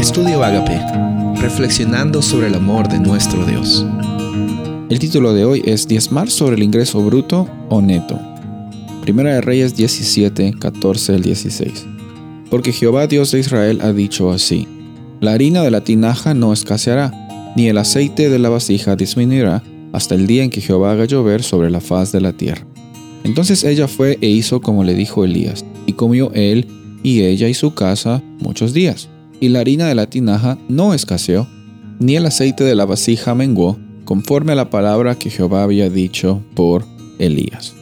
[0.00, 0.80] Estudio Agape,
[1.42, 3.84] reflexionando sobre el amor de nuestro Dios.
[4.88, 8.18] El título de hoy es Diezmar sobre el ingreso bruto o neto.
[9.02, 11.84] Primera de Reyes 17, 14 al 16.
[12.48, 14.66] Porque Jehová Dios de Israel ha dicho así:
[15.20, 19.62] La harina de la tinaja no escaseará, ni el aceite de la vasija disminuirá,
[19.92, 22.66] hasta el día en que Jehová haga llover sobre la faz de la tierra.
[23.22, 26.68] Entonces ella fue e hizo como le dijo Elías, y comió él
[27.02, 29.10] y ella y su casa muchos días.
[29.40, 31.48] Y la harina de la tinaja no escaseó,
[31.98, 36.42] ni el aceite de la vasija menguó, conforme a la palabra que Jehová había dicho
[36.54, 36.84] por
[37.18, 37.74] Elías.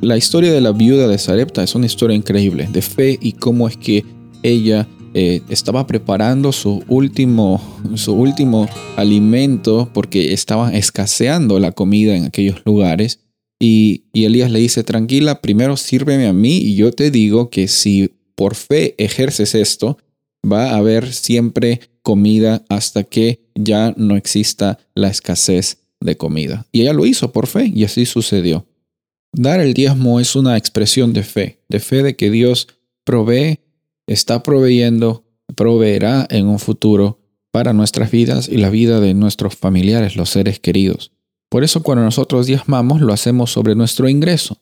[0.00, 3.66] La historia de la viuda de Sarepta es una historia increíble de fe y cómo
[3.66, 4.04] es que
[4.42, 7.60] ella eh, estaba preparando su último,
[7.94, 13.20] su último alimento porque estaba escaseando la comida en aquellos lugares
[13.58, 18.10] y, Elías le dice, tranquila, primero sírveme a mí y yo te digo que si
[18.34, 19.96] por fe ejerces esto,
[20.50, 26.66] va a haber siempre comida hasta que ya no exista la escasez de comida.
[26.72, 28.66] Y ella lo hizo por fe y así sucedió.
[29.32, 32.68] Dar el diezmo es una expresión de fe, de fe de que Dios
[33.04, 33.60] provee,
[34.06, 40.16] está proveyendo, proveerá en un futuro para nuestras vidas y la vida de nuestros familiares,
[40.16, 41.12] los seres queridos.
[41.48, 44.58] Por eso cuando nosotros diezmamos lo hacemos sobre nuestro ingreso.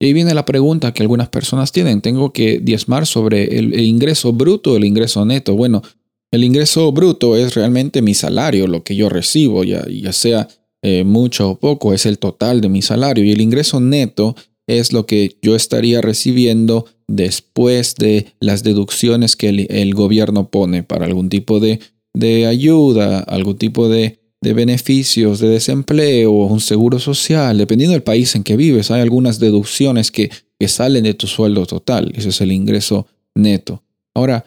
[0.00, 2.00] Y ahí viene la pregunta que algunas personas tienen.
[2.00, 5.56] ¿Tengo que diezmar sobre el, ingreso bruto o el ingreso neto?
[5.56, 5.82] Bueno,
[6.30, 10.48] el ingreso bruto es realmente mi salario, lo que yo recibo, ya, ya sea
[10.82, 13.24] eh, mucho o poco, es el total de mi salario.
[13.24, 14.36] Y el ingreso neto
[14.68, 21.06] es lo que yo estaría recibiendo después de las deducciones que el, gobierno pone para
[21.06, 21.80] algún tipo de,
[22.14, 28.34] de ayuda, algún tipo de de beneficios de desempleo un seguro social, dependiendo del país
[28.36, 32.12] en que vives, hay algunas deducciones que, que salen de tu sueldo total.
[32.14, 33.82] Ese es el ingreso neto.
[34.14, 34.44] Ahora,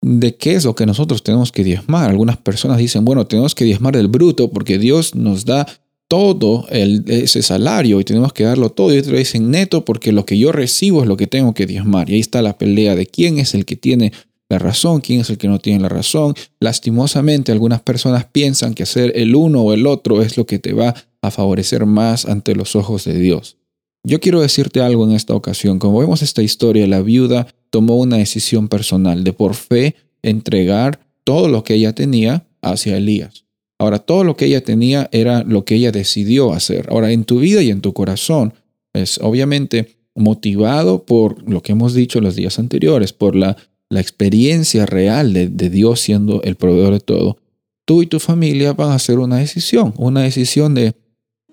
[0.00, 2.10] ¿de qué es lo que nosotros tenemos que diezmar?
[2.10, 5.66] Algunas personas dicen, bueno, tenemos que diezmar del bruto porque Dios nos da
[6.08, 8.92] todo ese salario y tenemos que darlo todo.
[8.92, 12.10] Y otros dicen neto porque lo que yo recibo es lo que tengo que diezmar.
[12.10, 14.12] Y ahí está la pelea de quién es el que tiene
[14.50, 16.34] la razón, quién es el que no tiene la razón.
[16.58, 20.72] Lastimosamente, algunas personas piensan que hacer el uno o el otro es lo que te
[20.72, 23.58] va a favorecer más ante los ojos de Dios.
[24.02, 25.78] Yo quiero decirte algo en esta ocasión.
[25.78, 31.48] Como vemos esta historia, la viuda tomó una decisión personal de por fe entregar todo
[31.48, 33.44] lo que ella tenía hacia Elías.
[33.78, 36.88] Ahora, todo lo que ella tenía era lo que ella decidió hacer.
[36.90, 38.52] Ahora, en tu vida y en tu corazón,
[38.92, 43.56] es obviamente motivado por lo que hemos dicho los días anteriores, por la
[43.90, 47.36] la experiencia real de, Dios siendo el proveedor de todo,
[47.84, 50.94] tú y tu familia van a hacer una decisión, una decisión de,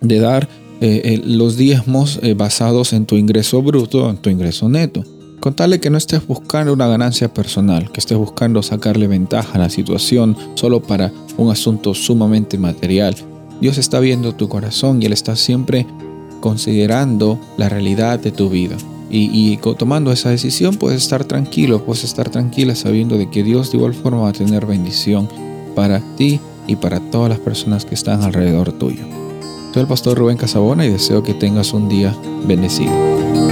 [0.00, 0.48] dar
[0.82, 5.02] eh, eh, los diezmos eh, basados en tu ingreso bruto, en tu ingreso neto.
[5.40, 9.70] Contarle que no estés buscando una ganancia personal, que estés buscando sacarle ventaja a la
[9.70, 13.16] situación solo para un asunto sumamente material.
[13.62, 15.86] Dios está viendo tu corazón y Él está siempre
[16.40, 18.76] considerando la realidad de tu vida.
[19.08, 23.78] Y, tomando esa decisión puedes estar tranquilo, puedes estar tranquila sabiendo de que Dios de
[23.78, 25.28] igual forma va a tener bendición
[25.74, 29.04] para ti y para todas las personas que están alrededor tuyo.
[29.72, 32.16] Soy el pastor Rubén Casabona y deseo que tengas un día
[32.46, 33.45] bendecido.